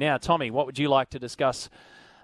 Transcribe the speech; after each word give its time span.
Now, 0.00 0.16
Tommy, 0.16 0.50
what 0.50 0.64
would 0.64 0.78
you 0.78 0.88
like 0.88 1.10
to 1.10 1.18
discuss 1.18 1.68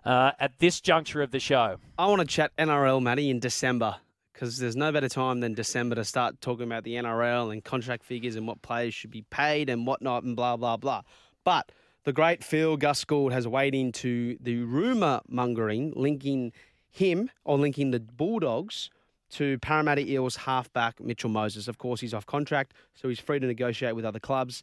uh, 0.02 0.32
at 0.41 0.59
this 0.60 0.80
juncture 0.80 1.20
of 1.20 1.30
the 1.30 1.38
show? 1.38 1.77
I 1.98 2.06
want 2.06 2.23
to 2.23 2.27
chat 2.27 2.56
NRL, 2.56 3.02
Matty, 3.02 3.28
in 3.28 3.38
December 3.38 3.96
because 4.32 4.56
there's 4.56 4.77
no 4.77 4.92
better 4.92 5.10
time 5.10 5.41
than 5.41 5.52
December 5.52 5.95
to 5.96 6.04
start 6.04 6.41
talking 6.41 6.65
about 6.65 6.84
the 6.84 6.95
NRL 6.95 7.52
and 7.52 7.62
contract 7.62 8.02
figures 8.02 8.34
and 8.34 8.46
what 8.46 8.62
players 8.62 8.95
should 8.95 9.10
be 9.10 9.27
paid 9.28 9.68
and 9.68 9.87
whatnot 9.87 10.23
and 10.23 10.34
blah, 10.34 10.56
blah, 10.56 10.78
blah. 10.78 11.02
But 11.45 11.70
the 12.04 12.15
great 12.15 12.42
Phil 12.42 12.78
Gus 12.78 13.04
Gould 13.04 13.34
has 13.34 13.46
weighed 13.46 13.74
into 13.74 14.38
the 14.40 14.60
rumour 14.60 15.20
mongering 15.29 15.93
linking 15.95 16.52
him 16.90 17.30
or 17.45 17.59
linking 17.59 17.90
the 17.90 18.01
Bulldogs 18.01 18.88
to 19.32 19.59
Parramatta 19.59 20.01
Eels 20.01 20.37
halfback 20.37 20.98
Mitchell 20.98 21.29
Moses. 21.29 21.68
Of 21.68 21.77
course, 21.77 22.01
he's 22.01 22.15
off 22.15 22.24
contract, 22.24 22.73
so 22.95 23.10
he's 23.10 23.20
free 23.20 23.38
to 23.38 23.46
negotiate 23.46 23.95
with 23.95 24.06
other 24.06 24.20
clubs 24.20 24.62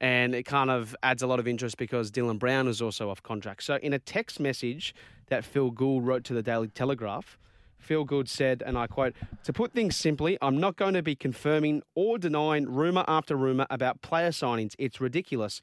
and 0.00 0.34
it 0.34 0.44
kind 0.44 0.70
of 0.70 0.96
adds 1.02 1.22
a 1.22 1.26
lot 1.26 1.38
of 1.38 1.46
interest 1.46 1.76
because 1.76 2.10
Dylan 2.10 2.38
Brown 2.38 2.66
is 2.68 2.80
also 2.80 3.10
off 3.10 3.22
contract. 3.22 3.62
So, 3.62 3.76
in 3.76 3.92
a 3.92 3.98
text 3.98 4.40
message 4.40 4.94
that 5.28 5.44
Phil 5.44 5.70
Gould 5.70 6.06
wrote 6.06 6.24
to 6.24 6.34
the 6.34 6.42
Daily 6.42 6.68
Telegraph, 6.68 7.38
Phil 7.78 8.04
Gould 8.04 8.28
said, 8.28 8.62
and 8.64 8.76
I 8.78 8.86
quote, 8.86 9.14
To 9.44 9.52
put 9.52 9.72
things 9.72 9.96
simply, 9.96 10.38
I'm 10.40 10.58
not 10.58 10.76
going 10.76 10.94
to 10.94 11.02
be 11.02 11.14
confirming 11.14 11.82
or 11.94 12.18
denying 12.18 12.66
rumour 12.66 13.04
after 13.08 13.36
rumour 13.36 13.66
about 13.70 14.02
player 14.02 14.30
signings. 14.30 14.74
It's 14.78 15.00
ridiculous. 15.00 15.62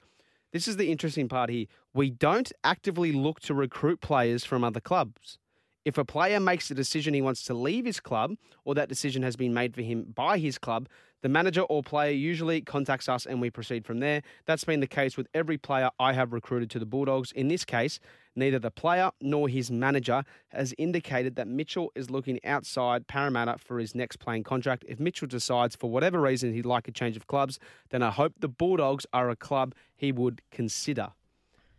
This 0.51 0.67
is 0.67 0.77
the 0.77 0.91
interesting 0.91 1.27
part 1.27 1.49
here. 1.49 1.65
We 1.93 2.09
don't 2.09 2.51
actively 2.63 3.11
look 3.11 3.39
to 3.41 3.53
recruit 3.53 4.01
players 4.01 4.45
from 4.45 4.63
other 4.63 4.79
clubs. 4.79 5.37
If 5.85 5.97
a 5.97 6.03
player 6.03 6.39
makes 6.39 6.67
the 6.67 6.75
decision 6.75 7.13
he 7.13 7.21
wants 7.21 7.43
to 7.43 7.53
leave 7.53 7.85
his 7.85 7.99
club, 7.99 8.33
or 8.65 8.75
that 8.75 8.89
decision 8.89 9.23
has 9.23 9.35
been 9.35 9.53
made 9.53 9.73
for 9.73 9.81
him 9.81 10.11
by 10.13 10.37
his 10.37 10.57
club, 10.57 10.89
the 11.27 11.33
manager 11.33 11.63
or 11.63 11.83
player 11.83 12.13
usually 12.13 12.61
contacts 12.61 13.09
us 13.09 13.25
and 13.25 13.41
we 13.41 13.49
proceed 13.49 13.85
from 13.85 13.99
there. 13.99 14.21
That's 14.45 14.63
been 14.63 14.79
the 14.79 14.87
case 14.87 15.17
with 15.17 15.27
every 15.33 15.57
player 15.57 15.89
I 15.99 16.13
have 16.13 16.31
recruited 16.31 16.69
to 16.69 16.79
the 16.79 16.85
Bulldogs. 16.85 17.33
In 17.33 17.49
this 17.49 17.65
case, 17.65 17.99
neither 18.33 18.59
the 18.59 18.71
player 18.71 19.11
nor 19.19 19.49
his 19.49 19.69
manager 19.69 20.23
has 20.53 20.73
indicated 20.77 21.35
that 21.35 21.45
Mitchell 21.45 21.91
is 21.95 22.09
looking 22.09 22.39
outside 22.45 23.07
Parramatta 23.07 23.57
for 23.57 23.77
his 23.77 23.93
next 23.93 24.19
playing 24.19 24.45
contract. 24.45 24.85
If 24.87 25.01
Mitchell 25.01 25.27
decides 25.27 25.75
for 25.75 25.89
whatever 25.89 26.21
reason 26.21 26.53
he'd 26.53 26.65
like 26.65 26.87
a 26.87 26.93
change 26.93 27.17
of 27.17 27.27
clubs, 27.27 27.59
then 27.89 28.01
I 28.01 28.11
hope 28.11 28.35
the 28.39 28.47
Bulldogs 28.47 29.05
are 29.11 29.29
a 29.29 29.35
club 29.35 29.75
he 29.97 30.13
would 30.13 30.41
consider. 30.49 31.09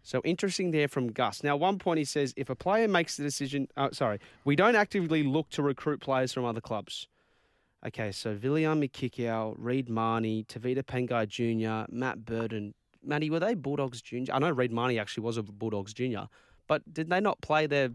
So 0.02 0.20
interesting 0.26 0.72
there 0.72 0.88
from 0.88 1.10
Gus. 1.10 1.42
Now, 1.42 1.56
one 1.56 1.78
point 1.78 1.96
he 1.96 2.04
says 2.04 2.34
if 2.36 2.50
a 2.50 2.54
player 2.54 2.86
makes 2.86 3.16
the 3.16 3.22
decision, 3.22 3.68
oh, 3.78 3.92
sorry, 3.92 4.18
we 4.44 4.56
don't 4.56 4.76
actively 4.76 5.22
look 5.22 5.48
to 5.52 5.62
recruit 5.62 6.02
players 6.02 6.34
from 6.34 6.44
other 6.44 6.60
clubs. 6.60 7.08
Okay, 7.86 8.10
so 8.10 8.34
Viliame 8.34 8.90
Kikau, 8.90 9.54
Reed 9.56 9.88
Mahoney, 9.88 10.44
Tevita 10.44 10.82
Pangai 10.82 11.28
Jr., 11.28 11.90
Matt 11.94 12.24
Burton. 12.24 12.74
Matty, 13.04 13.30
were 13.30 13.38
they 13.38 13.54
Bulldogs 13.54 14.02
Junior? 14.02 14.34
I 14.34 14.40
know 14.40 14.50
Reed 14.50 14.72
Mahoney 14.72 14.98
actually 14.98 15.22
was 15.22 15.36
a 15.36 15.42
Bulldogs 15.44 15.94
Junior, 15.94 16.28
but 16.66 16.82
did 16.92 17.08
they 17.08 17.20
not 17.20 17.40
play 17.40 17.66
their 17.66 17.90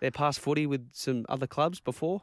their 0.00 0.10
past 0.10 0.40
footy 0.40 0.66
with 0.66 0.88
some 0.92 1.26
other 1.28 1.46
clubs 1.46 1.80
before? 1.80 2.22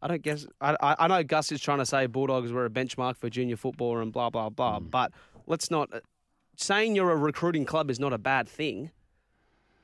I 0.00 0.08
don't 0.08 0.22
guess. 0.22 0.46
I, 0.60 0.76
I 0.80 1.08
know 1.08 1.22
Gus 1.22 1.52
is 1.52 1.60
trying 1.60 1.78
to 1.78 1.86
say 1.86 2.06
Bulldogs 2.06 2.52
were 2.52 2.64
a 2.64 2.70
benchmark 2.70 3.16
for 3.16 3.28
junior 3.28 3.56
football 3.56 3.98
and 3.98 4.12
blah 4.12 4.30
blah 4.30 4.48
blah. 4.48 4.80
Mm. 4.80 4.90
But 4.90 5.12
let's 5.46 5.70
not. 5.70 5.90
Saying 6.56 6.96
you're 6.96 7.10
a 7.10 7.16
recruiting 7.16 7.66
club 7.66 7.90
is 7.90 8.00
not 8.00 8.14
a 8.14 8.18
bad 8.18 8.48
thing 8.48 8.90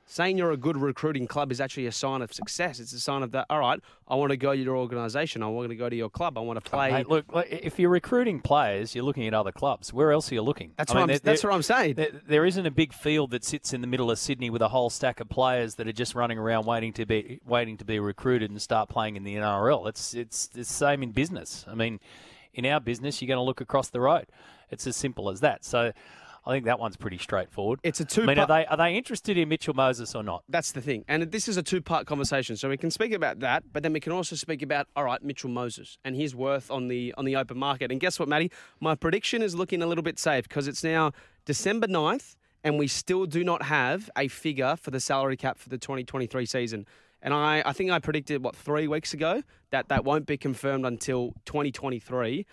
saying 0.05 0.37
you're 0.37 0.51
a 0.51 0.57
good 0.57 0.77
recruiting 0.77 1.27
club 1.27 1.51
is 1.51 1.61
actually 1.61 1.87
a 1.87 1.91
sign 1.91 2.21
of 2.21 2.33
success. 2.33 2.79
It's 2.79 2.93
a 2.93 2.99
sign 2.99 3.23
of 3.23 3.31
that. 3.31 3.45
All 3.49 3.59
right, 3.59 3.79
I 4.07 4.15
want 4.15 4.31
to 4.31 4.37
go 4.37 4.53
to 4.53 4.59
your 4.59 4.77
organisation. 4.77 5.41
I 5.41 5.47
want 5.47 5.69
to 5.69 5.75
go 5.75 5.89
to 5.89 5.95
your 5.95 6.09
club. 6.09 6.37
I 6.37 6.41
want 6.41 6.57
oh, 6.57 6.59
to 6.61 6.69
play. 6.69 6.91
Hey, 6.91 7.03
look, 7.03 7.25
if 7.49 7.79
you're 7.79 7.89
recruiting 7.89 8.39
players, 8.39 8.93
you're 8.95 9.05
looking 9.05 9.27
at 9.27 9.33
other 9.33 9.51
clubs. 9.51 9.93
Where 9.93 10.11
else 10.11 10.31
are 10.31 10.35
you 10.35 10.41
looking? 10.41 10.73
That's 10.77 10.91
I 10.91 10.99
what 10.99 11.07
mean, 11.07 11.15
I'm, 11.15 11.21
that's 11.23 11.43
what 11.43 11.53
I'm 11.53 11.63
saying. 11.63 11.95
There, 11.95 12.11
there 12.27 12.45
isn't 12.45 12.65
a 12.65 12.71
big 12.71 12.93
field 12.93 13.31
that 13.31 13.43
sits 13.43 13.73
in 13.73 13.81
the 13.81 13.87
middle 13.87 14.11
of 14.11 14.19
Sydney 14.19 14.49
with 14.49 14.61
a 14.61 14.69
whole 14.69 14.89
stack 14.89 15.19
of 15.19 15.29
players 15.29 15.75
that 15.75 15.87
are 15.87 15.93
just 15.93 16.15
running 16.15 16.37
around 16.37 16.65
waiting 16.65 16.93
to 16.93 17.05
be 17.05 17.39
waiting 17.45 17.77
to 17.77 17.85
be 17.85 17.99
recruited 17.99 18.51
and 18.51 18.61
start 18.61 18.89
playing 18.89 19.15
in 19.15 19.23
the 19.23 19.35
NRL. 19.35 19.87
It's, 19.87 20.13
it's 20.13 20.47
the 20.47 20.65
same 20.65 21.03
in 21.03 21.11
business. 21.11 21.65
I 21.67 21.75
mean, 21.75 21.99
in 22.53 22.65
our 22.65 22.79
business, 22.79 23.21
you're 23.21 23.27
going 23.27 23.37
to 23.37 23.43
look 23.43 23.61
across 23.61 23.89
the 23.89 23.99
road. 23.99 24.27
It's 24.69 24.85
as 24.87 24.95
simple 24.95 25.29
as 25.29 25.39
that. 25.39 25.63
So. 25.65 25.93
I 26.45 26.51
think 26.51 26.65
that 26.65 26.79
one's 26.79 26.97
pretty 26.97 27.17
straightforward. 27.17 27.79
It's 27.83 28.01
a 28.01 28.05
two. 28.05 28.23
I 28.23 28.25
mean, 28.25 28.39
are 28.39 28.47
they 28.47 28.65
are 28.65 28.75
they 28.75 28.95
interested 28.95 29.37
in 29.37 29.47
Mitchell 29.47 29.73
Moses 29.73 30.13
or 30.13 30.23
not? 30.23 30.43
That's 30.49 30.73
the 30.73 30.81
thing, 30.81 31.05
and 31.07 31.31
this 31.31 31.47
is 31.47 31.55
a 31.55 31.63
two-part 31.63 32.05
conversation. 32.05 32.57
So 32.57 32.67
we 32.69 32.77
can 32.77 32.91
speak 32.91 33.13
about 33.13 33.39
that, 33.39 33.63
but 33.71 33.83
then 33.83 33.93
we 33.93 33.99
can 33.99 34.11
also 34.11 34.35
speak 34.35 34.61
about 34.61 34.87
all 34.95 35.05
right, 35.05 35.23
Mitchell 35.23 35.49
Moses 35.49 35.97
and 36.03 36.15
his 36.15 36.35
worth 36.35 36.69
on 36.69 36.89
the 36.89 37.13
on 37.17 37.25
the 37.25 37.35
open 37.37 37.57
market. 37.57 37.91
And 37.91 37.99
guess 37.99 38.19
what, 38.19 38.27
Matty? 38.27 38.51
My 38.81 38.95
prediction 38.95 39.41
is 39.41 39.55
looking 39.55 39.81
a 39.81 39.87
little 39.87 40.03
bit 40.03 40.19
safe 40.19 40.47
because 40.47 40.67
it's 40.67 40.83
now 40.83 41.13
December 41.45 41.87
9th, 41.87 42.35
and 42.63 42.77
we 42.77 42.87
still 42.87 43.25
do 43.25 43.43
not 43.43 43.63
have 43.63 44.09
a 44.17 44.27
figure 44.27 44.75
for 44.75 44.91
the 44.91 44.99
salary 44.99 45.37
cap 45.37 45.57
for 45.57 45.69
the 45.69 45.77
2023 45.77 46.45
season. 46.45 46.85
And 47.21 47.33
I, 47.33 47.63
I 47.65 47.71
think 47.71 47.89
I 47.89 47.99
predicted 47.99 48.43
what 48.43 48.53
three 48.53 48.87
weeks 48.87 49.13
ago 49.13 49.43
that 49.71 49.87
that 49.87 50.03
won't 50.03 50.25
be 50.25 50.37
confirmed 50.37 50.85
until 50.85 51.33
2023. 51.45 52.45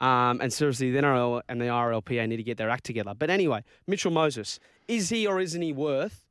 Um, 0.00 0.40
and 0.40 0.52
seriously, 0.52 0.90
the 0.90 1.00
NRL 1.00 1.42
and 1.48 1.60
the 1.60 1.66
RLPA 1.66 2.28
need 2.28 2.36
to 2.36 2.42
get 2.42 2.56
their 2.56 2.70
act 2.70 2.84
together. 2.84 3.14
But 3.18 3.30
anyway, 3.30 3.64
Mitchell 3.86 4.12
Moses, 4.12 4.60
is 4.86 5.08
he 5.08 5.26
or 5.26 5.40
isn't 5.40 5.60
he 5.60 5.72
worth 5.72 6.24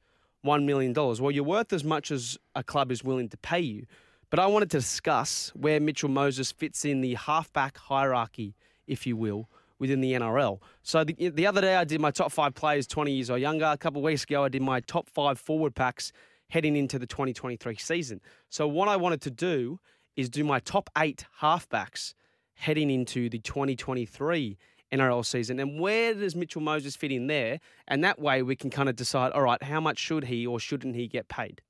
$1 0.46 0.64
million? 0.64 0.94
Well, 0.94 1.32
you're 1.32 1.44
worth 1.44 1.74
as 1.74 1.84
much 1.84 2.12
as 2.12 2.38
a 2.56 2.64
club 2.64 2.92
is 2.92 3.04
willing 3.04 3.30
to 3.30 3.38
pay 3.38 3.60
you. 3.60 3.86
But 4.30 4.40
I 4.40 4.46
wanted 4.46 4.72
to 4.72 4.80
discuss 4.80 5.52
where 5.56 5.80
Mitchell 5.80 6.10
Moses 6.10 6.52
fits 6.52 6.86
in 6.86 7.02
the 7.02 7.16
halfback 7.16 7.78
hierarchy, 7.78 8.56
if 8.86 9.08
you 9.08 9.16
will, 9.16 9.50
within 9.80 10.02
the 10.02 10.14
NRL. 10.14 10.60
So 10.84 11.04
the, 11.04 11.30
the 11.30 11.46
other 11.46 11.62
day 11.62 11.76
I 11.76 11.84
did 11.84 12.02
my 12.02 12.12
top 12.12 12.32
five 12.32 12.54
players 12.54 12.88
20 12.88 13.12
years 13.12 13.30
or 13.30 13.38
younger. 13.38 13.66
A 13.66 13.78
couple 13.78 14.00
of 14.00 14.06
weeks 14.06 14.24
ago 14.24 14.44
I 14.44 14.50
did 14.50 14.62
my 14.62 14.80
top 14.82 15.10
five 15.10 15.40
forward 15.40 15.76
packs 15.76 16.12
heading 16.50 16.76
into 16.76 16.98
the 16.98 17.08
2023 17.08 17.76
season. 17.76 18.22
So 18.50 18.68
what 18.68 18.88
I 18.88 18.96
wanted 18.96 19.22
to 19.22 19.32
do 19.32 19.80
is 20.16 20.30
do 20.30 20.44
my 20.44 20.60
top 20.60 20.90
eight 20.98 21.26
halfbacks 21.42 22.14
heading 22.58 22.90
into 22.90 23.30
the 23.30 23.40
2023 23.40 24.58
NRL 24.92 25.26
season. 25.26 25.60
And 25.60 25.80
where 25.80 26.14
does 26.14 26.36
Mitchell 26.36 26.62
Moses 26.62 26.96
fit 26.96 27.12
in 27.12 27.28
there? 27.28 27.60
And 27.88 28.04
that 28.04 28.20
way 28.20 28.42
we 28.42 28.56
can 28.56 28.70
kind 28.70 28.90
of 28.90 28.96
decide, 28.96 29.32
all 29.32 29.44
right, 29.44 29.62
how 29.62 29.80
much 29.80 29.98
should 29.98 30.26
he 30.26 30.46
or 30.46 30.60
shouldn't 30.60 30.96
he 30.96 31.08
get 31.08 31.28
paid? 31.28 31.62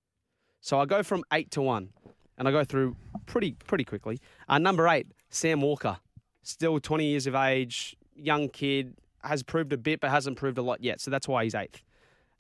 So 0.61 0.79
I 0.79 0.85
go 0.85 1.03
from 1.03 1.23
eight 1.31 1.51
to 1.51 1.61
one, 1.61 1.89
and 2.37 2.47
I 2.47 2.51
go 2.51 2.63
through 2.63 2.95
pretty 3.25 3.53
pretty 3.53 3.83
quickly. 3.83 4.19
Uh, 4.47 4.57
number 4.57 4.87
eight, 4.87 5.07
Sam 5.29 5.61
Walker, 5.61 5.97
still 6.41 6.79
20 6.79 7.05
years 7.05 7.27
of 7.27 7.35
age, 7.35 7.95
young 8.15 8.49
kid, 8.49 8.95
has 9.23 9.43
proved 9.43 9.71
a 9.73 9.77
bit 9.77 9.99
but 9.99 10.09
hasn't 10.09 10.37
proved 10.37 10.57
a 10.57 10.61
lot 10.61 10.83
yet. 10.83 10.99
So 10.99 11.11
that's 11.11 11.27
why 11.27 11.43
he's 11.43 11.55
eighth. 11.55 11.83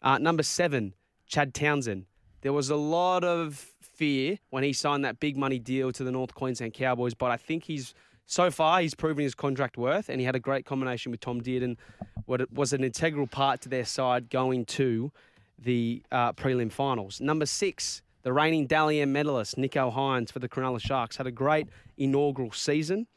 Uh, 0.01 0.17
number 0.17 0.43
seven, 0.43 0.93
Chad 1.27 1.53
Townsend. 1.53 2.05
There 2.41 2.53
was 2.53 2.69
a 2.69 2.75
lot 2.75 3.23
of 3.23 3.73
fear 3.81 4.37
when 4.51 4.63
he 4.63 4.71
signed 4.73 5.03
that 5.05 5.19
big 5.19 5.37
money 5.37 5.59
deal 5.59 5.91
to 5.91 6.03
the 6.03 6.11
North 6.11 6.35
Queensland 6.35 6.73
Cowboys, 6.73 7.13
but 7.13 7.31
I 7.31 7.37
think 7.37 7.63
he's 7.63 7.93
so 8.27 8.51
far, 8.51 8.81
he's 8.81 8.93
proven 8.93 9.23
his 9.23 9.33
contract 9.33 9.77
worth, 9.77 10.09
and 10.09 10.19
he 10.19 10.25
had 10.25 10.35
a 10.35 10.39
great 10.39 10.65
combination 10.65 11.11
with 11.11 11.21
Tom 11.21 11.41
Dearden. 11.41 11.77
What 12.25 12.51
was 12.51 12.73
an 12.73 12.83
integral 12.83 13.25
part 13.25 13.61
to 13.61 13.69
their 13.69 13.85
side 13.85 14.29
going 14.29 14.65
to 14.65 15.11
the 15.59 16.03
uh, 16.11 16.33
prelim 16.33 16.71
finals. 16.71 17.19
Number 17.19 17.45
six, 17.45 18.01
the 18.23 18.33
reigning 18.33 18.67
Dally 18.67 19.01
M 19.01 19.11
medalist 19.11 19.57
Nico 19.57 19.89
Hynes 19.89 20.31
for 20.31 20.39
the 20.39 20.49
Cronulla 20.49 20.79
Sharks 20.79 21.17
had 21.17 21.27
a 21.27 21.31
great 21.31 21.67
inaugural 21.97 22.51
season 22.51 23.07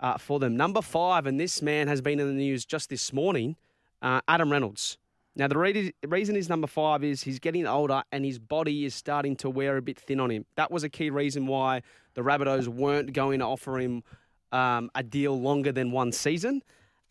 uh, 0.00 0.18
for 0.18 0.38
them. 0.38 0.56
Number 0.56 0.82
five, 0.82 1.26
and 1.26 1.38
this 1.38 1.62
man 1.62 1.88
has 1.88 2.00
been 2.00 2.20
in 2.20 2.26
the 2.26 2.34
news 2.34 2.64
just 2.64 2.90
this 2.90 3.12
morning, 3.12 3.56
uh, 4.02 4.20
Adam 4.28 4.50
Reynolds. 4.50 4.98
Now, 5.36 5.46
the 5.46 5.56
re- 5.56 5.94
reason 6.06 6.34
he's 6.34 6.48
number 6.48 6.66
five 6.66 7.04
is 7.04 7.22
he's 7.22 7.38
getting 7.38 7.66
older 7.66 8.02
and 8.10 8.24
his 8.24 8.38
body 8.38 8.84
is 8.84 8.94
starting 8.94 9.36
to 9.36 9.48
wear 9.48 9.76
a 9.76 9.82
bit 9.82 9.98
thin 9.98 10.20
on 10.20 10.30
him. 10.30 10.44
That 10.56 10.70
was 10.70 10.82
a 10.82 10.88
key 10.88 11.08
reason 11.08 11.46
why 11.46 11.82
the 12.14 12.22
Rabbitohs 12.22 12.66
weren't 12.66 13.12
going 13.12 13.38
to 13.38 13.46
offer 13.46 13.78
him 13.78 14.02
um, 14.52 14.90
a 14.94 15.02
deal 15.02 15.40
longer 15.40 15.72
than 15.72 15.90
one 15.92 16.12
season. 16.12 16.62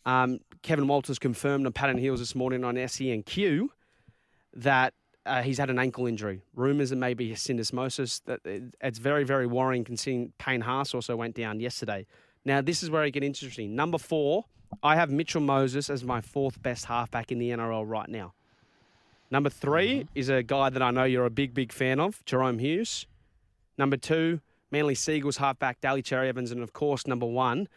Um, 0.06 0.40
Kevin 0.62 0.86
Walters 0.88 1.18
confirmed 1.18 1.66
on 1.66 1.72
Pat 1.72 1.90
and 1.90 1.98
Heals 1.98 2.20
this 2.20 2.34
morning 2.34 2.64
on 2.64 2.74
SENQ 2.76 3.68
that 4.54 4.94
uh, 5.26 5.42
he's 5.42 5.58
had 5.58 5.70
an 5.70 5.78
ankle 5.78 6.06
injury. 6.06 6.40
Rumours 6.54 6.92
it 6.92 6.96
may 6.96 7.14
be 7.14 7.30
syndesmosis. 7.32 8.22
That 8.24 8.40
it's 8.80 8.98
very, 8.98 9.24
very 9.24 9.46
worrying 9.46 9.84
considering 9.84 10.32
Payne 10.38 10.62
Haas 10.62 10.94
also 10.94 11.16
went 11.16 11.34
down 11.34 11.60
yesterday. 11.60 12.06
Now, 12.44 12.60
this 12.62 12.82
is 12.82 12.90
where 12.90 13.04
it 13.04 13.10
gets 13.12 13.26
interesting. 13.26 13.74
Number 13.76 13.98
four, 13.98 14.46
I 14.82 14.96
have 14.96 15.10
Mitchell 15.10 15.42
Moses 15.42 15.90
as 15.90 16.04
my 16.04 16.20
fourth 16.20 16.62
best 16.62 16.86
halfback 16.86 17.30
in 17.30 17.38
the 17.38 17.50
NRL 17.50 17.84
right 17.86 18.08
now. 18.08 18.32
Number 19.30 19.50
3 19.50 19.88
Mm-hmm. 20.00 20.08
is 20.14 20.28
a 20.28 20.42
guy 20.42 20.70
that 20.70 20.82
I 20.82 20.90
know 20.90 21.04
you're 21.04 21.26
a 21.26 21.30
big, 21.30 21.54
big 21.54 21.72
fan 21.72 22.00
of, 22.00 22.24
Jahrome 22.24 22.60
Hughes. 22.60 23.06
Number 23.78 23.96
two, 23.96 24.40
Manly 24.70 24.94
Sea 24.94 25.14
Eagles 25.14 25.36
halfback 25.36 25.80
Daly 25.80 26.02
Cherry 26.02 26.28
Evans, 26.28 26.50
and 26.50 26.62
of 26.62 26.72
course, 26.72 27.06
number 27.06 27.26
one 27.26 27.68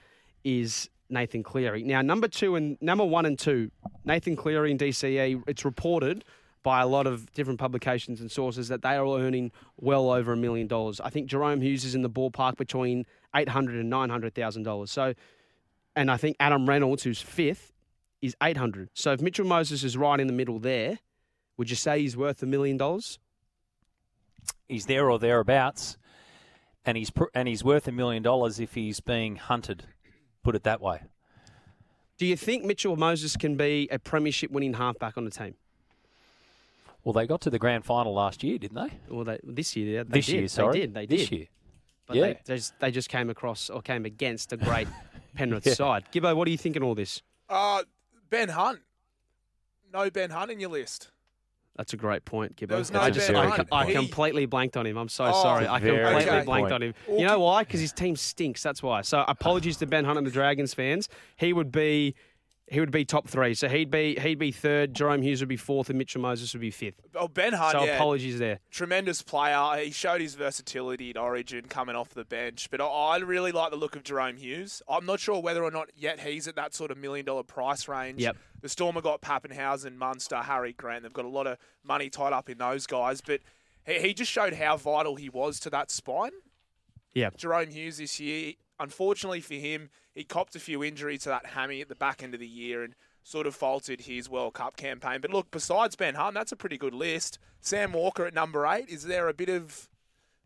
is 0.43 0.89
Nathan 1.09 1.43
Cleary. 1.43 1.83
Now, 1.83 2.01
number 2.01 2.27
two 2.27 2.55
and 2.55 2.77
number 2.81 3.05
one 3.05 3.25
and 3.25 3.37
two, 3.37 3.71
Nathan 4.05 4.35
Cleary 4.35 4.71
and 4.71 4.79
DCE. 4.79 5.43
It's 5.47 5.65
reported 5.65 6.23
by 6.63 6.81
a 6.81 6.87
lot 6.87 7.05
of 7.05 7.31
different 7.33 7.59
publications 7.59 8.21
and 8.21 8.31
sources 8.31 8.69
that 8.69 8.81
they 8.81 8.95
are 8.95 9.03
all 9.03 9.17
earning 9.17 9.51
well 9.79 10.09
over 10.09 10.33
a 10.33 10.37
million 10.37 10.67
dollars. 10.67 11.01
I 11.01 11.09
think 11.09 11.29
Jahrome 11.29 11.61
Hughes 11.61 11.83
is 11.83 11.93
in 11.93 12.01
the 12.01 12.09
ballpark 12.09 12.57
between 12.57 13.05
eight 13.35 13.49
hundred 13.49 13.75
and 13.75 13.89
nine 13.89 14.09
hundred 14.09 14.33
thousand 14.33 14.63
dollars. 14.63 14.91
So, 14.91 15.13
and 15.95 16.09
I 16.09 16.17
think 16.17 16.37
Adam 16.39 16.67
Reynolds, 16.67 17.03
who's 17.03 17.21
fifth, 17.21 17.73
is 18.21 18.35
eight 18.41 18.57
hundred. 18.57 18.89
So 18.93 19.11
if 19.11 19.21
Mitchell 19.21 19.45
Moses 19.45 19.83
is 19.83 19.97
right 19.97 20.19
in 20.19 20.27
the 20.27 20.33
middle 20.33 20.59
there, 20.59 20.99
would 21.57 21.69
you 21.69 21.75
say 21.75 21.99
he's 21.99 22.15
worth 22.17 22.41
a 22.41 22.45
million 22.45 22.77
dollars? 22.77 23.19
He's 24.67 24.85
there 24.85 25.09
or 25.09 25.19
thereabouts, 25.19 25.97
and 26.85 26.97
he's 26.97 27.09
pr- 27.09 27.25
and 27.33 27.47
he's 27.47 27.63
worth 27.63 27.87
a 27.87 27.91
million 27.91 28.23
dollars 28.23 28.59
if 28.59 28.73
he's 28.75 28.99
being 28.99 29.35
hunted. 29.37 29.85
Put 30.43 30.55
it 30.55 30.63
that 30.63 30.81
way. 30.81 31.01
Do 32.17 32.25
you 32.25 32.35
think 32.35 32.63
Mitchell 32.63 32.95
Moses 32.95 33.35
can 33.37 33.55
be 33.55 33.87
a 33.91 33.97
premiership 33.99 34.51
winning 34.51 34.73
halfback 34.73 35.17
on 35.17 35.25
the 35.25 35.31
team? 35.31 35.55
Well, 37.03 37.13
they 37.13 37.25
got 37.27 37.41
to 37.41 37.49
the 37.49 37.59
grand 37.59 37.83
final 37.85 38.13
last 38.13 38.43
year, 38.43 38.57
didn't 38.57 38.75
they? 38.75 38.93
Well, 39.13 39.25
they, 39.25 39.39
this 39.43 39.75
year, 39.75 40.03
they 40.03 40.19
this 40.19 40.25
did. 40.27 40.35
year, 40.35 40.47
sorry. 40.47 40.73
They 40.73 40.79
did. 40.85 40.93
They 40.93 41.05
did. 41.05 41.19
This 41.19 41.31
year. 41.31 41.45
But 42.07 42.15
Yeah. 42.17 42.21
they, 42.23 42.39
they, 42.45 42.55
just, 42.55 42.79
they 42.79 42.91
just 42.91 43.09
came 43.09 43.29
across 43.29 43.69
or 43.69 43.81
came 43.81 44.05
against 44.05 44.53
a 44.53 44.57
great 44.57 44.87
Penrith 45.35 45.73
side. 45.73 46.05
Gibbo, 46.13 46.35
what 46.35 46.45
do 46.45 46.51
you 46.51 46.57
think 46.57 46.75
in 46.75 46.83
all 46.83 46.95
this? 46.95 47.21
Uh, 47.49 47.83
Ben 48.29 48.49
Hunt. 48.49 48.79
No 49.91 50.09
Ben 50.09 50.29
Hunt 50.29 50.51
in 50.51 50.59
your 50.59 50.69
list. 50.69 51.09
That's 51.75 51.93
a 51.93 51.97
great 51.97 52.23
point, 52.23 52.55
Gibbo. 52.55 52.91
No 52.91 52.99
I, 52.99 53.09
Ben 53.09 53.35
I, 53.35 53.65
I 53.71 53.91
completely 53.91 54.45
blanked 54.45 54.77
on 54.77 54.85
him. 54.85 54.95
I'm 54.95 55.09
so 55.09 55.25
Oh, 55.25 55.41
sorry. 55.41 55.67
I 55.67 55.79
completely 55.79 56.41
blanked 56.43 56.45
point. 56.45 56.71
on 56.71 56.83
him. 56.83 56.93
You 57.09 57.25
know 57.25 57.39
why? 57.39 57.63
Because 57.63 57.81
his 57.81 57.91
team 57.91 58.15
stinks. 58.15 58.61
That's 58.61 58.83
why. 58.83 59.01
So 59.01 59.25
apologies 59.27 59.77
to 59.77 59.87
Ben 59.87 60.05
Hunt 60.05 60.19
and 60.19 60.27
the 60.27 60.31
Dragons 60.31 60.73
fans. 60.75 61.09
He 61.35 61.51
would 61.51 61.71
be 61.71 62.13
he 62.67 62.79
would 62.79 62.91
be 62.91 63.03
top 63.05 63.27
three. 63.27 63.53
So 63.53 63.67
he'd 63.67 63.91
be 63.91 64.15
he'd 64.19 64.39
be 64.39 64.51
third. 64.51 64.93
Jahrome 64.93 65.21
Hughes 65.21 65.41
would 65.41 65.49
be 65.49 65.57
fourth, 65.57 65.89
and 65.89 65.97
Mitchell 65.97 66.21
Moses 66.21 66.53
would 66.53 66.61
be 66.61 66.71
fifth. 66.71 67.01
Oh, 67.13 67.27
Ben 67.27 67.53
Hunt, 67.53 67.73
So 67.73 67.83
yeah. 67.83 67.95
apologies 67.95 68.39
there. 68.39 68.59
tremendous 68.71 69.21
player. 69.21 69.83
He 69.83 69.91
showed 69.91 70.21
his 70.21 70.35
versatility 70.35 71.09
at 71.11 71.17
Origin 71.17 71.65
coming 71.65 71.95
off 71.95 72.09
the 72.09 72.23
bench. 72.25 72.69
But 72.71 72.81
I, 72.81 72.85
I 72.85 73.17
really 73.17 73.51
like 73.51 73.71
the 73.71 73.77
look 73.77 73.95
of 73.95 74.03
Jahrome 74.03 74.37
Hughes. 74.37 74.81
I'm 74.87 75.05
not 75.05 75.19
sure 75.19 75.41
whether 75.41 75.63
or 75.63 75.71
not 75.71 75.89
yet 75.95 76.21
he's 76.21 76.47
at 76.47 76.55
that 76.55 76.73
sort 76.73 76.89
of 76.89 76.97
million 76.97 77.25
dollar 77.25 77.43
price 77.43 77.87
range. 77.87 78.21
Yep. 78.21 78.37
The 78.61 78.69
Storm 78.69 78.95
have 78.95 79.03
got 79.03 79.21
Papenhuyzen, 79.21 79.95
Munster, 79.97 80.37
Harry 80.37 80.71
Grant. 80.73 81.03
They've 81.03 81.11
got 81.11 81.25
a 81.25 81.29
lot 81.29 81.47
of 81.47 81.57
money 81.83 82.09
tied 82.09 82.31
up 82.31 82.49
in 82.49 82.57
those 82.59 82.87
guys. 82.87 83.19
But 83.19 83.41
he, 83.85 83.99
he 83.99 84.13
just 84.13 84.31
showed 84.31 84.53
how 84.53 84.77
vital 84.77 85.17
he 85.17 85.27
was 85.27 85.59
to 85.61 85.69
that 85.71 85.91
spine. 85.91 86.31
Yeah. 87.13 87.29
Jahrome 87.31 87.71
Hughes 87.73 87.97
this 87.97 88.19
year, 88.21 88.53
unfortunately 88.79 89.41
for 89.41 89.53
him, 89.55 89.89
he 90.13 90.23
copped 90.23 90.55
a 90.55 90.59
few 90.59 90.83
injuries 90.83 91.21
to 91.21 91.29
that 91.29 91.47
hammy 91.47 91.81
at 91.81 91.89
the 91.89 91.95
back 91.95 92.21
end 92.21 92.33
of 92.33 92.39
the 92.39 92.47
year 92.47 92.83
and 92.83 92.95
sort 93.23 93.47
of 93.47 93.55
faltered 93.55 94.01
his 94.01 94.29
World 94.29 94.53
Cup 94.53 94.75
campaign. 94.75 95.19
But 95.21 95.31
look, 95.31 95.49
besides 95.49 95.95
Ben 95.95 96.15
Hunt, 96.15 96.35
that's 96.35 96.51
a 96.51 96.55
pretty 96.55 96.77
good 96.77 96.93
list. 96.93 97.39
Sam 97.61 97.93
Walker 97.93 98.25
at 98.25 98.33
number 98.33 98.67
eight. 98.67 98.89
Is 98.89 99.03
there 99.03 99.27
a 99.27 99.33
bit 99.33 99.49
of 99.49 99.89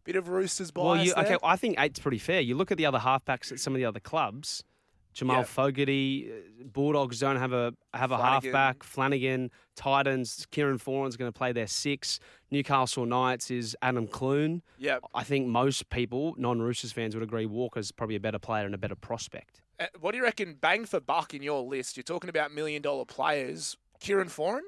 bit 0.04 0.16
of 0.16 0.30
Roosters 0.30 0.72
bias 0.72 0.86
Well, 0.86 1.04
you, 1.04 1.14
okay, 1.14 1.38
I 1.44 1.58
think 1.58 1.80
eight's 1.80 2.00
pretty 2.00 2.19
fair. 2.19 2.40
You 2.40 2.56
look 2.56 2.72
at 2.72 2.78
the 2.78 2.86
other 2.86 3.00
halfbacks 3.00 3.52
at 3.52 3.60
some 3.60 3.74
of 3.74 3.80
the 3.80 3.86
other 3.86 4.00
clubs. 4.00 4.64
Jamal 5.18 5.38
Yeah. 5.38 5.44
Fogarty, 5.44 6.31
uh, 6.31 6.64
Bulldogs 6.72 7.19
don't 7.19 7.38
have 7.38 7.52
a 7.52 7.74
have 7.94 8.12
a 8.12 8.18
Flanagan. 8.18 8.54
halfback. 8.54 8.84
Flanagan, 8.84 9.52
Titans, 9.75 10.46
Kieran 10.52 10.78
Foran's 10.78 11.18
going 11.18 11.31
to 11.31 11.36
play 11.36 11.52
their 11.52 11.66
six. 11.66 12.19
Newcastle 12.52 13.06
Knights 13.08 13.50
is 13.50 13.75
Adam 13.81 14.08
Clune. 14.08 14.62
Yep. 14.78 15.04
I 15.16 15.24
think 15.24 15.48
most 15.48 15.90
people, 15.90 16.36
non-Roosters 16.38 16.92
fans, 16.92 17.16
would 17.16 17.24
agree 17.24 17.48
Walker's 17.48 17.92
probably 17.92 18.16
a 18.16 18.19
better 18.19 18.38
player 18.38 18.66
and 18.68 18.75
a 18.75 18.78
better 18.78 18.96
prospect. 18.96 19.62
Uh, 19.80 19.88
What 20.00 20.12
do 20.12 20.18
you 20.19 20.24
reckon, 20.24 20.54
bang 20.62 20.86
for 20.86 21.00
buck 21.00 21.34
in 21.34 21.42
your 21.42 21.64
list? 21.64 21.98
You're 21.98 22.04
talking 22.04 22.30
about 22.30 22.54
million 22.54 22.84
dollar 22.84 23.06
players. 23.06 23.75
Kieran 24.00 24.28
Foran? 24.28 24.62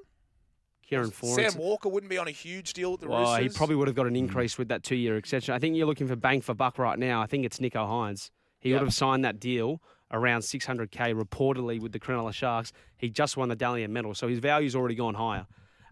Kieran 0.87 1.11
Foran. 1.11 1.35
Sam 1.35 1.55
Walker 1.61 1.89
wouldn't 1.89 2.09
be 2.09 2.17
on 2.17 2.27
a 2.27 2.31
huge 2.31 2.73
deal 2.73 2.93
at 2.95 3.01
the 3.01 3.07
Well, 3.07 3.35
he 3.35 3.49
probably 3.49 3.75
would 3.75 3.87
have 3.87 3.95
got 3.95 4.07
an 4.07 4.15
increase 4.15 4.57
with 4.57 4.69
that 4.69 4.81
two-year 4.81 5.15
extension. 5.17 5.53
I 5.53 5.59
think 5.59 5.75
you're 5.75 5.85
looking 5.85 6.07
for 6.07 6.15
bang 6.15 6.41
for 6.41 6.55
buck 6.55 6.79
right 6.79 6.97
now. 6.97 7.21
I 7.21 7.27
think 7.27 7.45
it's 7.45 7.61
Nico 7.61 7.85
Hynes. 7.85 8.31
He 8.59 8.71
Yep. 8.71 8.79
would 8.81 8.85
have 8.87 8.93
signed 8.95 9.23
that 9.23 9.39
deal 9.39 9.81
around 10.11 10.41
600k 10.41 11.13
reportedly 11.13 11.79
with 11.79 11.91
the 11.91 11.99
Cronulla 11.99 12.33
Sharks. 12.33 12.71
He 12.97 13.09
just 13.09 13.37
won 13.37 13.49
the 13.49 13.55
Dally 13.55 13.83
M 13.83 13.93
medal, 13.93 14.13
so 14.13 14.27
his 14.27 14.39
value's 14.39 14.75
already 14.75 14.95
gone 14.95 15.15
higher. 15.15 15.45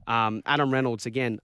Um, 0.07 0.41
Adam 0.45 0.71
Reynolds 0.71 1.05
again, 1.05 1.39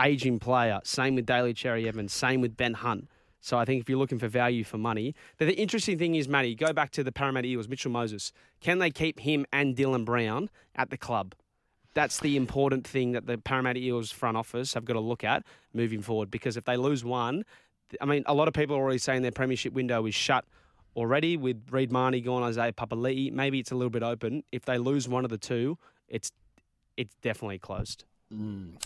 aging 0.00 0.38
player. 0.38 0.80
Same 0.84 1.14
with 1.14 1.26
Daly 1.26 1.54
Cherry 1.54 1.88
Evans. 1.88 2.12
Same 2.12 2.40
with 2.40 2.56
Ben 2.56 2.74
Hunt. 2.74 3.08
So 3.40 3.58
I 3.58 3.64
think 3.64 3.80
if 3.80 3.88
you're 3.88 3.98
looking 3.98 4.20
for 4.20 4.28
value 4.28 4.62
for 4.62 4.78
money, 4.78 5.14
the, 5.38 5.46
the 5.46 5.54
interesting 5.54 5.98
thing 5.98 6.14
is, 6.14 6.28
Matty, 6.28 6.54
go 6.54 6.72
back 6.72 6.92
to 6.92 7.02
the 7.02 7.10
Parramatta 7.10 7.48
Eagles, 7.48 7.68
Mitchell 7.68 7.90
Moses. 7.90 8.32
Can 8.60 8.78
they 8.78 8.90
keep 8.90 9.20
him 9.20 9.44
and 9.52 9.74
Dylan 9.74 10.04
Brown 10.04 10.48
at 10.76 10.90
the 10.90 10.96
club? 10.96 11.34
That's 11.94 12.20
the 12.20 12.36
important 12.36 12.86
thing 12.86 13.12
that 13.12 13.26
the 13.26 13.38
Parramatta 13.38 13.80
Eels 13.80 14.12
front 14.12 14.36
office 14.36 14.74
have 14.74 14.84
got 14.84 14.94
to 14.94 15.00
look 15.00 15.24
at 15.24 15.44
moving 15.74 16.02
forward. 16.02 16.30
Because 16.30 16.56
if 16.56 16.64
they 16.64 16.76
lose 16.76 17.04
one, 17.04 17.44
I 18.00 18.04
mean, 18.04 18.22
a 18.26 18.34
lot 18.34 18.48
of 18.48 18.54
people 18.54 18.76
are 18.76 18.80
already 18.80 18.98
saying 18.98 19.22
their 19.22 19.32
premiership 19.32 19.72
window 19.72 20.06
is 20.06 20.14
shut 20.14 20.44
already 20.96 21.36
with 21.36 21.62
Reed 21.70 21.90
Mahoney 21.92 22.20
gone, 22.20 22.42
Isaiah 22.42 22.72
Papali'i. 22.72 23.32
Maybe 23.32 23.58
it's 23.58 23.70
a 23.70 23.74
little 23.74 23.90
bit 23.90 24.02
open. 24.02 24.44
If 24.52 24.64
they 24.64 24.78
lose 24.78 25.08
one 25.08 25.24
of 25.24 25.30
the 25.30 25.38
two, 25.38 25.78
it's 26.08 26.32
it's 26.96 27.14
definitely 27.22 27.58
closed. 27.58 28.04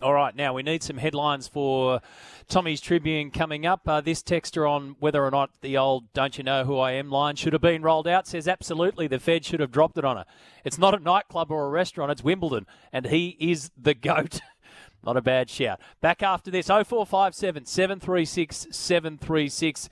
All 0.02 0.12
right, 0.12 0.34
now 0.34 0.54
we 0.54 0.64
need 0.64 0.82
some 0.82 0.96
headlines 0.96 1.46
for 1.46 2.00
Tommy's 2.48 2.80
Tribune 2.80 3.30
coming 3.30 3.64
up. 3.64 3.86
Uh, 3.86 4.00
this 4.00 4.20
texter 4.20 4.68
on 4.68 4.96
whether 4.98 5.24
or 5.24 5.30
not 5.30 5.50
the 5.60 5.76
old 5.76 6.12
"Don't 6.12 6.36
you 6.36 6.42
know 6.42 6.64
who 6.64 6.78
I 6.78 6.92
am" 6.92 7.10
line 7.10 7.36
should 7.36 7.52
have 7.52 7.62
been 7.62 7.82
rolled 7.82 8.08
out 8.08 8.26
says 8.26 8.48
absolutely 8.48 9.06
the 9.06 9.20
Fed 9.20 9.44
should 9.44 9.60
have 9.60 9.70
dropped 9.70 9.98
it 9.98 10.04
on 10.04 10.16
her. 10.16 10.24
It's 10.64 10.78
not 10.78 10.94
a 10.94 10.98
nightclub 10.98 11.52
or 11.52 11.66
a 11.66 11.70
restaurant; 11.70 12.10
it's 12.10 12.24
Wimbledon, 12.24 12.66
and 12.92 13.06
he 13.06 13.36
is 13.38 13.70
the 13.80 13.94
goat. 13.94 14.40
not 15.04 15.16
a 15.16 15.22
bad 15.22 15.48
shout. 15.48 15.80
Back 16.00 16.24
after 16.24 16.50
this, 16.50 16.66
0457 16.66 17.66
736 17.66 18.66
736. 18.70 19.88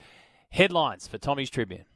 Headlines 0.49 1.07
for 1.07 1.17
Tommy's 1.17 1.49
Tribune. 1.49 1.85